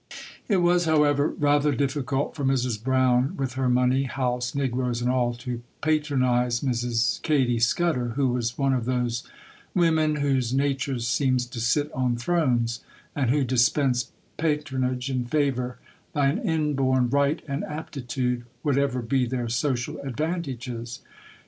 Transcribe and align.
It 0.47 0.63
was, 0.63 0.85
however, 0.85 1.27
rather 1.27 1.71
difficult 1.75 2.33
for 2.35 2.43
Mrs. 2.43 2.83
Brown, 2.83 3.37
with 3.37 3.53
her 3.53 3.69
money, 3.69 4.05
house, 4.05 4.55
negroes, 4.55 4.99
and 4.99 5.11
all, 5.11 5.35
to 5.35 5.61
patronise 5.83 6.61
Mrs. 6.61 7.21
Katy 7.21 7.59
Scudder, 7.59 8.13
who 8.15 8.29
was 8.29 8.57
one 8.57 8.73
of 8.73 8.85
those 8.85 9.21
women 9.75 10.15
whose 10.15 10.55
natures 10.55 11.07
seems 11.07 11.45
to 11.45 11.59
sit 11.61 11.91
on 11.91 12.15
thrones, 12.15 12.83
and 13.15 13.29
who 13.29 13.43
dispense 13.43 14.11
patronage 14.37 15.11
and 15.11 15.29
favour 15.29 15.77
by 16.13 16.29
an 16.29 16.39
inborn 16.39 17.07
right 17.11 17.43
and 17.47 17.63
aptitude, 17.65 18.43
whatever 18.63 19.03
be 19.03 19.27
their 19.27 19.49
social 19.49 19.99
advantages. 19.99 21.01